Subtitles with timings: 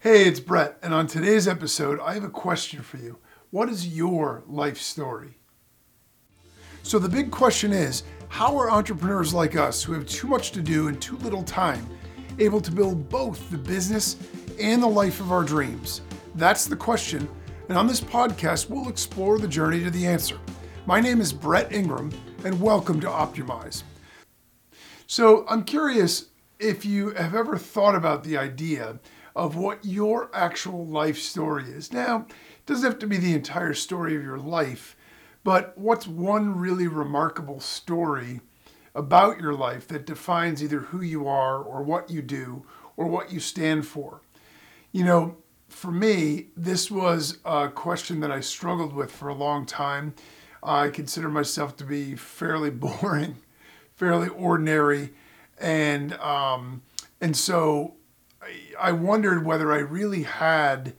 [0.00, 3.18] Hey, it's Brett, and on today's episode, I have a question for you.
[3.50, 5.38] What is your life story?
[6.84, 10.62] So, the big question is how are entrepreneurs like us, who have too much to
[10.62, 11.84] do and too little time,
[12.38, 14.14] able to build both the business
[14.60, 16.02] and the life of our dreams?
[16.36, 17.28] That's the question,
[17.68, 20.38] and on this podcast, we'll explore the journey to the answer.
[20.86, 22.12] My name is Brett Ingram,
[22.44, 23.82] and welcome to Optimize.
[25.08, 26.26] So, I'm curious
[26.60, 29.00] if you have ever thought about the idea
[29.38, 31.92] of what your actual life story is.
[31.92, 34.96] Now, it doesn't have to be the entire story of your life,
[35.44, 38.40] but what's one really remarkable story
[38.96, 43.32] about your life that defines either who you are or what you do or what
[43.32, 44.22] you stand for?
[44.90, 45.36] You know,
[45.68, 50.14] for me, this was a question that I struggled with for a long time.
[50.64, 53.36] I consider myself to be fairly boring,
[53.94, 55.10] fairly ordinary,
[55.60, 56.82] and um,
[57.20, 57.94] and so
[58.78, 60.94] I wondered whether I really had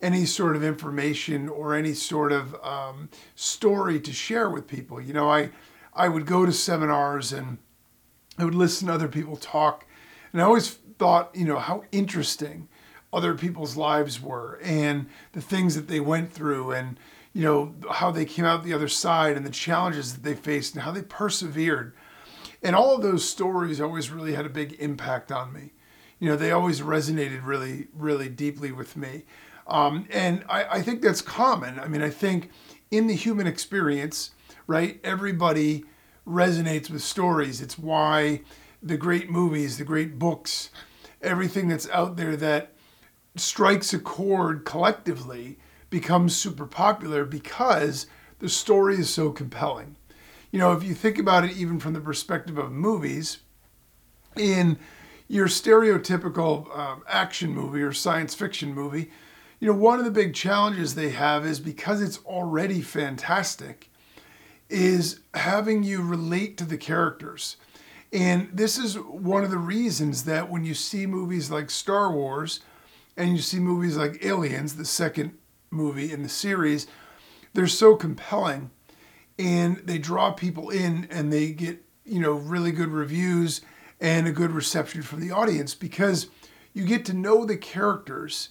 [0.00, 5.00] any sort of information or any sort of um, story to share with people.
[5.00, 5.50] You know, I
[5.94, 7.58] I would go to seminars and
[8.38, 9.86] I would listen to other people talk,
[10.32, 12.68] and I always thought, you know, how interesting
[13.12, 16.98] other people's lives were and the things that they went through and
[17.34, 20.74] you know how they came out the other side and the challenges that they faced
[20.74, 21.94] and how they persevered.
[22.62, 25.72] And all of those stories always really had a big impact on me
[26.22, 29.24] you know, they always resonated really, really deeply with me.
[29.66, 31.80] Um, and I, I think that's common.
[31.80, 32.48] I mean, I think
[32.92, 34.30] in the human experience,
[34.68, 35.84] right, everybody
[36.24, 37.60] resonates with stories.
[37.60, 38.42] It's why
[38.80, 40.70] the great movies, the great books,
[41.20, 42.72] everything that's out there that
[43.34, 45.58] strikes a chord collectively
[45.90, 48.06] becomes super popular because
[48.38, 49.96] the story is so compelling.
[50.52, 53.38] You know, if you think about it even from the perspective of movies,
[54.36, 54.78] in
[55.32, 59.10] your stereotypical um, action movie or science fiction movie,
[59.60, 63.88] you know, one of the big challenges they have is because it's already fantastic,
[64.68, 67.56] is having you relate to the characters.
[68.12, 72.60] And this is one of the reasons that when you see movies like Star Wars
[73.16, 75.32] and you see movies like Aliens, the second
[75.70, 76.86] movie in the series,
[77.54, 78.70] they're so compelling
[79.38, 83.62] and they draw people in and they get, you know, really good reviews
[84.02, 86.26] and a good reception from the audience because
[86.74, 88.48] you get to know the characters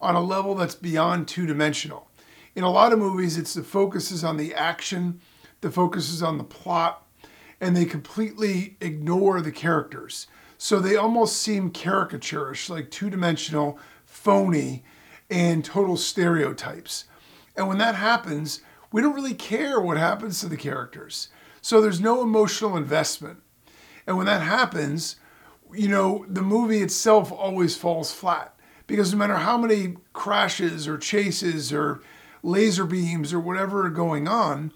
[0.00, 2.08] on a level that's beyond two dimensional.
[2.54, 5.20] In a lot of movies, it's the focus is on the action,
[5.60, 7.06] the focus is on the plot,
[7.60, 10.28] and they completely ignore the characters.
[10.56, 14.82] So they almost seem caricaturish, like two dimensional, phony,
[15.28, 17.04] and total stereotypes.
[17.54, 21.28] And when that happens, we don't really care what happens to the characters.
[21.60, 23.42] So there's no emotional investment.
[24.06, 25.16] And when that happens,
[25.72, 28.54] you know, the movie itself always falls flat
[28.86, 32.00] because no matter how many crashes or chases or
[32.42, 34.72] laser beams or whatever are going on,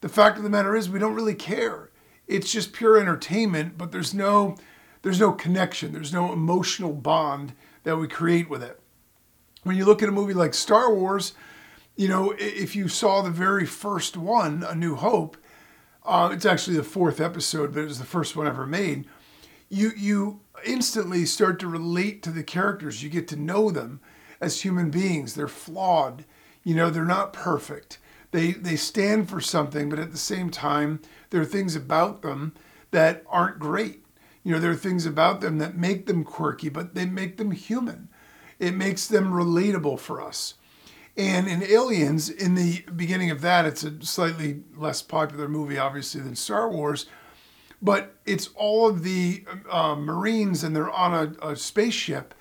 [0.00, 1.90] the fact of the matter is we don't really care.
[2.26, 4.56] It's just pure entertainment, but there's no
[5.02, 7.54] there's no connection, there's no emotional bond
[7.84, 8.78] that we create with it.
[9.62, 11.32] When you look at a movie like Star Wars,
[11.96, 15.36] you know, if you saw the very first one, A New Hope,
[16.04, 19.06] uh, it's actually the fourth episode, but it was the first one ever made.
[19.68, 23.02] You you instantly start to relate to the characters.
[23.02, 24.00] You get to know them
[24.40, 25.34] as human beings.
[25.34, 26.24] They're flawed.
[26.64, 27.98] You know, they're not perfect.
[28.30, 31.00] They they stand for something, but at the same time,
[31.30, 32.54] there are things about them
[32.90, 34.04] that aren't great.
[34.42, 37.50] You know, there are things about them that make them quirky, but they make them
[37.50, 38.08] human.
[38.58, 40.54] It makes them relatable for us.
[41.16, 46.20] And in Aliens, in the beginning of that, it's a slightly less popular movie, obviously,
[46.20, 47.06] than Star Wars,
[47.82, 52.34] but it's all of the uh, Marines and they're on a, a spaceship,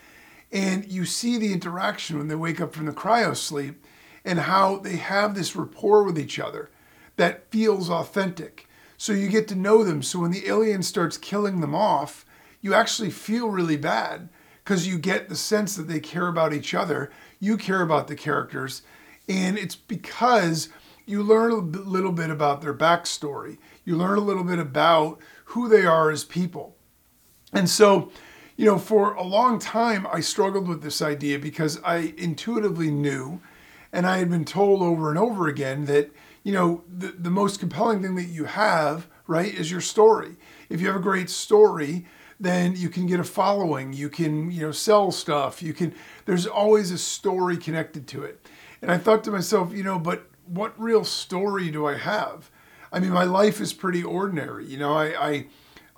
[0.52, 3.86] and you see the interaction when they wake up from the cryo sleep
[4.26, 6.70] and how they have this rapport with each other
[7.16, 8.68] that feels authentic.
[8.98, 10.02] So you get to know them.
[10.04, 12.26] So when the alien starts killing them off,
[12.62, 14.30] you actually feel really bad
[14.70, 17.10] because you get the sense that they care about each other,
[17.40, 18.84] you care about the characters,
[19.28, 20.70] and it's because
[21.08, 23.58] you learn a little bit about their backstory.
[23.84, 26.76] You learn a little bit about who they are as people.
[27.52, 28.12] And so,
[28.58, 33.42] you know, for a long time, I struggled with this idea because I intuitively knew,
[33.92, 36.12] and I had been told over and over again that,
[36.44, 40.36] you know, the, the most compelling thing that you have, right, is your story.
[40.70, 42.06] If you have a great story,
[42.40, 43.94] then you can get a following.
[43.94, 45.62] You can, you know, sell stuff.
[45.62, 45.94] You can,
[46.26, 48.48] there's always a story connected to it.
[48.82, 52.50] And I thought to myself, you know, but what real story do I have?
[52.92, 54.66] I mean, my life is pretty ordinary.
[54.66, 55.48] You know, I, I,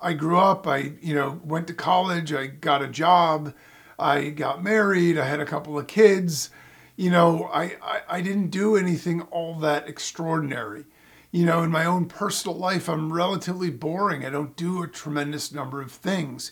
[0.02, 3.54] I grew up, I, you know, went to college, I got a job,
[4.00, 6.50] I got married, I had a couple of kids.
[6.98, 10.86] You know, I, I, I didn't do anything all that extraordinary.
[11.32, 14.26] You know, in my own personal life, I'm relatively boring.
[14.26, 16.52] I don't do a tremendous number of things.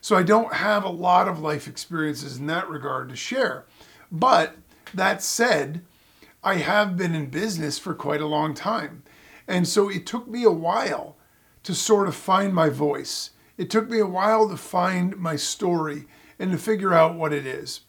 [0.00, 3.64] So I don't have a lot of life experiences in that regard to share.
[4.12, 4.56] But
[4.94, 5.82] that said,
[6.44, 9.02] I have been in business for quite a long time.
[9.46, 11.16] And so it took me a while
[11.62, 13.30] to sort of find my voice.
[13.56, 16.06] It took me a while to find my story
[16.38, 17.80] and to figure out what it is.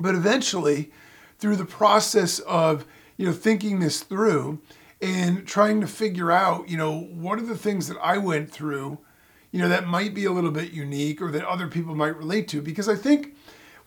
[0.00, 0.92] But eventually,
[1.38, 4.60] through the process of you know thinking this through
[5.00, 8.98] and trying to figure out you know what are the things that I went through
[9.50, 12.48] you know that might be a little bit unique or that other people might relate
[12.48, 13.34] to because I think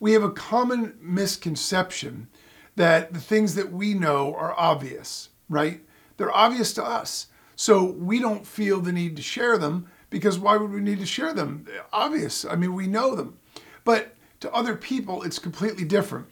[0.02, 2.28] we have a common misconception
[2.76, 5.82] that the things that we know are obvious, right?
[6.18, 7.28] They're obvious to us.
[7.56, 11.06] So we don't feel the need to share them because why would we need to
[11.06, 11.68] share them?
[11.94, 12.46] Obvious.
[12.46, 13.38] I mean, we know them.
[13.84, 16.28] But to other people, it's completely different.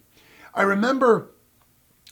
[0.52, 1.30] I remember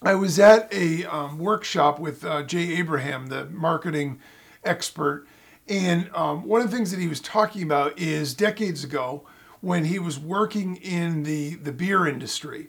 [0.02, 4.20] I was at a um, workshop with uh, Jay Abraham, the marketing
[4.62, 5.26] expert,
[5.68, 9.26] and um, one of the things that he was talking about is decades ago
[9.60, 12.68] when he was working in the, the beer industry,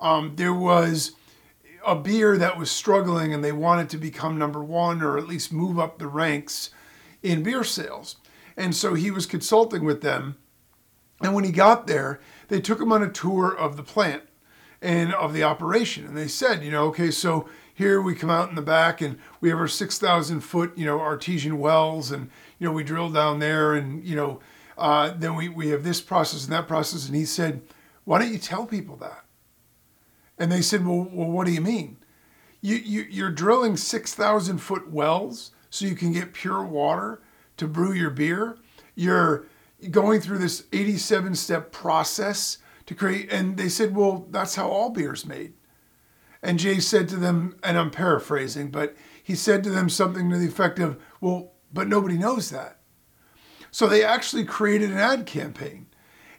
[0.00, 1.12] um, there was
[1.86, 5.52] a beer that was struggling and they wanted to become number one or at least
[5.52, 6.70] move up the ranks
[7.22, 8.16] in beer sales.
[8.56, 10.36] And so he was consulting with them.
[11.20, 12.18] And when he got there,
[12.48, 14.22] they took him on a tour of the plant
[14.82, 16.04] and of the operation.
[16.04, 19.16] And they said, you know, okay, so here we come out in the back and
[19.40, 23.38] we have our 6,000 foot, you know, artesian wells and, you know, we drill down
[23.38, 24.40] there and, you know,
[24.76, 27.06] uh, then we, we have this process and that process.
[27.06, 27.62] And he said,
[28.04, 29.24] why don't you tell people that?
[30.38, 31.98] And they said, well, well what do you mean?
[32.60, 37.22] You, you, you're drilling 6,000 foot wells so you can get pure water
[37.56, 38.58] to brew your beer.
[38.96, 39.46] You're
[39.90, 43.32] going through this 87 step process to create.
[43.32, 45.54] And they said, well, that's how all beer's made.
[46.42, 50.38] And Jay said to them, and I'm paraphrasing, but he said to them something to
[50.38, 52.78] the effect of, well, but nobody knows that.
[53.70, 55.86] So they actually created an ad campaign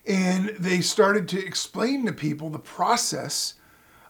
[0.06, 3.56] and they started to explain to people the process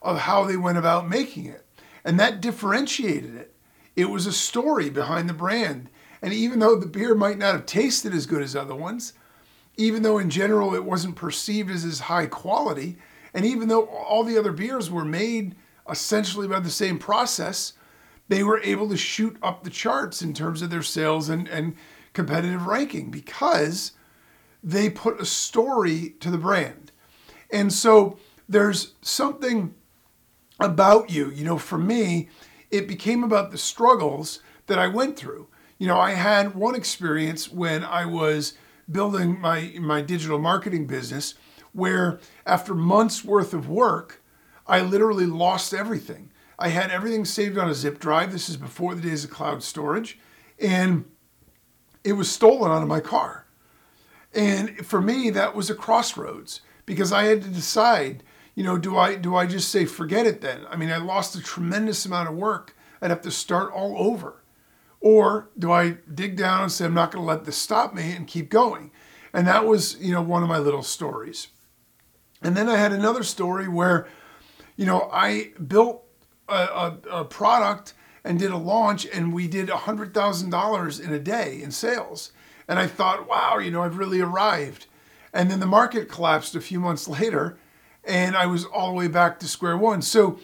[0.01, 1.65] of how they went about making it.
[2.03, 3.55] And that differentiated it.
[3.95, 5.89] It was a story behind the brand.
[6.21, 9.13] And even though the beer might not have tasted as good as other ones,
[9.77, 12.97] even though in general it wasn't perceived as as high quality,
[13.33, 15.55] and even though all the other beers were made
[15.89, 17.73] essentially by the same process,
[18.27, 21.75] they were able to shoot up the charts in terms of their sales and, and
[22.13, 23.91] competitive ranking because
[24.63, 26.91] they put a story to the brand.
[27.51, 28.17] And so
[28.47, 29.73] there's something
[30.59, 32.29] about you, you know, for me,
[32.71, 35.47] it became about the struggles that I went through.
[35.77, 38.53] You know, I had one experience when I was
[38.91, 41.35] building my my digital marketing business
[41.71, 44.21] where after months worth of work,
[44.67, 46.29] I literally lost everything.
[46.57, 48.31] I had everything saved on a zip drive.
[48.31, 50.19] This is before the days of cloud storage,
[50.59, 51.05] and
[52.03, 53.47] it was stolen out of my car.
[54.33, 58.23] And for me, that was a crossroads because I had to decide,
[58.55, 60.61] you know, do I do I just say forget it then?
[60.69, 62.75] I mean, I lost a tremendous amount of work.
[63.01, 64.42] I'd have to start all over.
[65.03, 68.13] Or do I dig down and say, I'm not going to let this stop me
[68.13, 68.89] and keep going?
[69.33, 71.49] And that was, you know, one of my little stories.
[72.41, 74.07] And then I had another story where,
[74.77, 76.05] you know, I built
[76.47, 77.93] a, a, a product
[78.23, 82.31] and did a launch and we did $100,000 in a day in sales.
[82.69, 84.85] And I thought, wow, you know, I've really arrived.
[85.33, 87.57] And then the market collapsed a few months later
[88.05, 90.01] and I was all the way back to square one.
[90.01, 90.39] So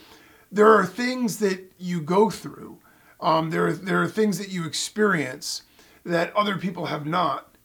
[0.51, 2.80] there are things that you go through
[3.22, 5.64] um, there, are, there are things that you experience
[6.06, 7.56] that other people have not.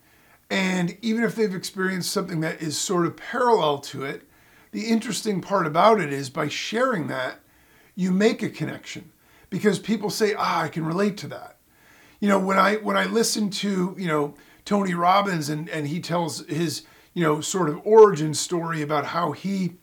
[0.50, 4.28] And even if they've experienced something that is sort of parallel to it,
[4.72, 7.40] the interesting part about it is by sharing that,
[7.94, 9.12] you make a connection
[9.48, 11.58] because people say, ah, I can relate to that.
[12.20, 14.34] You know, when I when I listen to, you know,
[14.64, 16.82] Tony Robbins and, and he tells his,
[17.12, 19.74] you know, sort of origin story about how he,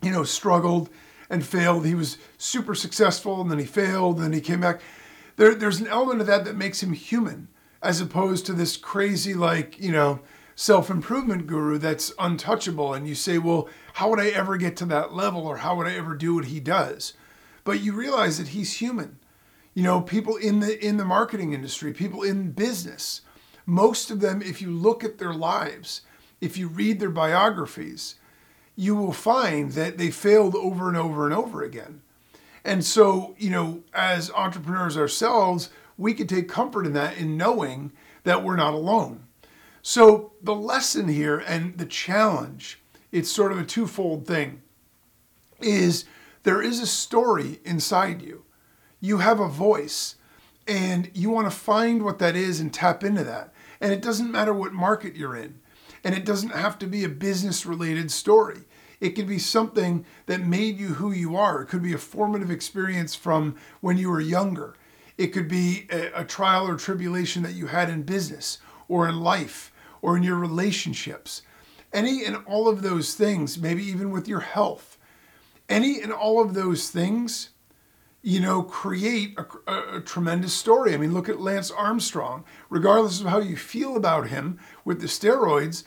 [0.00, 0.88] you know, struggled
[1.28, 1.86] and failed.
[1.86, 4.80] He was super successful and then he failed and then he came back.
[5.36, 7.48] There, there's an element of that that makes him human
[7.82, 10.20] as opposed to this crazy, like, you know,
[10.54, 12.94] self improvement guru that's untouchable.
[12.94, 15.86] And you say, well, how would I ever get to that level or how would
[15.86, 17.12] I ever do what he does?
[17.64, 19.18] But you realize that he's human.
[19.74, 23.20] You know, people in the in the marketing industry, people in business,
[23.66, 26.00] most of them, if you look at their lives,
[26.40, 28.14] if you read their biographies,
[28.76, 32.02] you will find that they failed over and over and over again.
[32.64, 37.92] And so, you know, as entrepreneurs ourselves, we can take comfort in that in knowing
[38.24, 39.24] that we're not alone.
[39.82, 42.80] So, the lesson here and the challenge
[43.12, 44.60] it's sort of a twofold thing.
[45.60, 46.04] Is
[46.42, 48.44] there is a story inside you.
[49.00, 50.16] You have a voice
[50.68, 53.52] and you want to find what that is and tap into that.
[53.80, 55.60] And it doesn't matter what market you're in.
[56.04, 58.60] And it doesn't have to be a business related story.
[59.00, 61.62] It could be something that made you who you are.
[61.62, 64.74] It could be a formative experience from when you were younger.
[65.18, 69.20] It could be a, a trial or tribulation that you had in business or in
[69.20, 69.72] life
[70.02, 71.42] or in your relationships.
[71.92, 74.98] Any and all of those things, maybe even with your health,
[75.68, 77.50] any and all of those things,
[78.26, 80.92] you know, create a, a, a, tremendous story.
[80.92, 82.44] I mean, look at Lance Armstrong.
[82.68, 85.84] Regardless of how you feel about him with the steroids,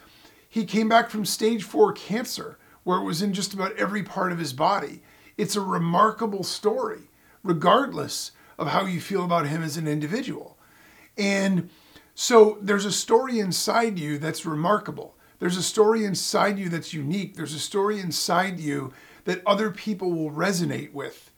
[0.48, 4.32] he came back from stage four cancer, where it was in just about every part
[4.32, 5.02] of his body.
[5.36, 7.10] It's a remarkable story,
[7.44, 10.58] regardless of how you feel about him as an individual.
[11.18, 11.70] And
[12.16, 15.18] so there's a story inside you that's remarkable.
[15.40, 17.36] There's a story inside you that's unique.
[17.36, 18.94] There's a story inside you
[19.26, 21.29] that other people will resonate with.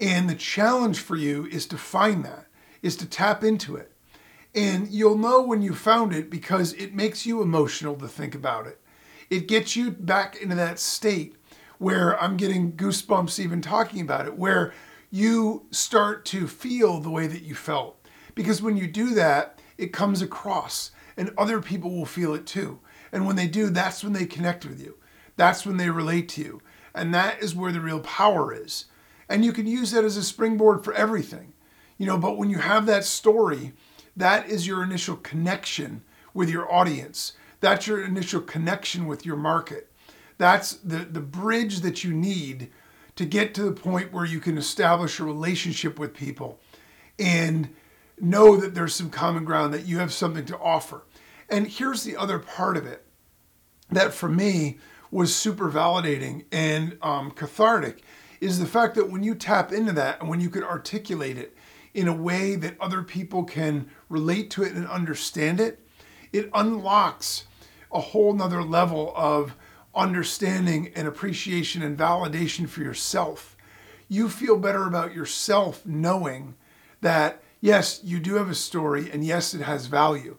[0.00, 2.46] And the challenge for you is to find that,
[2.82, 3.92] is to tap into it.
[4.54, 8.66] And you'll know when you found it because it makes you emotional to think about
[8.66, 8.80] it.
[9.30, 11.36] It gets you back into that state
[11.78, 14.72] where I'm getting goosebumps even talking about it, where
[15.10, 18.06] you start to feel the way that you felt.
[18.34, 22.78] Because when you do that, it comes across and other people will feel it too.
[23.12, 24.96] And when they do, that's when they connect with you.
[25.36, 26.62] That's when they relate to you.
[26.94, 28.86] And that is where the real power is.
[29.28, 31.52] And you can use that as a springboard for everything.
[31.98, 33.72] You know, but when you have that story,
[34.16, 37.32] that is your initial connection with your audience.
[37.60, 39.90] That's your initial connection with your market.
[40.38, 42.70] That's the, the bridge that you need
[43.16, 46.60] to get to the point where you can establish a relationship with people
[47.18, 47.74] and
[48.20, 51.02] know that there's some common ground, that you have something to offer.
[51.48, 53.04] And here's the other part of it
[53.90, 54.78] that for me
[55.10, 58.02] was super validating and um, cathartic
[58.40, 61.56] is the fact that when you tap into that and when you can articulate it
[61.94, 65.80] in a way that other people can relate to it and understand it,
[66.32, 67.44] it unlocks
[67.90, 69.54] a whole nother level of
[69.94, 73.56] understanding and appreciation and validation for yourself.
[74.08, 76.54] You feel better about yourself knowing
[77.00, 80.36] that, yes, you do have a story and yes, it has value.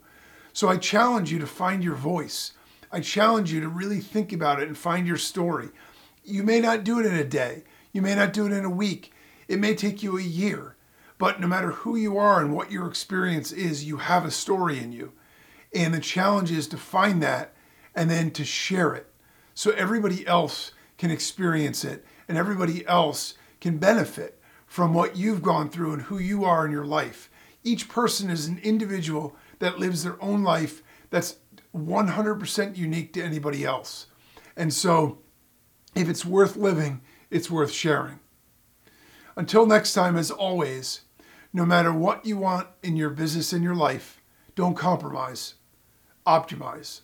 [0.54, 2.54] So I challenge you to find your voice.
[2.92, 5.70] I challenge you to really think about it and find your story.
[6.24, 8.70] You may not do it in a day, you may not do it in a
[8.70, 9.12] week,
[9.48, 10.76] it may take you a year.
[11.18, 14.80] But no matter who you are and what your experience is, you have a story
[14.80, 15.12] in you.
[15.74, 17.54] And the challenge is to find that
[17.94, 19.12] and then to share it
[19.54, 25.70] so everybody else can experience it and everybody else can benefit from what you've gone
[25.70, 27.30] through and who you are in your life.
[27.64, 31.38] Each person is an individual that lives their own life that's
[31.76, 34.08] 100% unique to anybody else.
[34.56, 35.20] And so,
[35.96, 37.02] if it's worth living,
[37.32, 38.20] it's worth sharing.
[39.36, 41.02] Until next time, as always,
[41.54, 44.22] no matter what you want in your business and your life,
[44.56, 45.56] don't compromise,
[46.28, 47.02] optimize.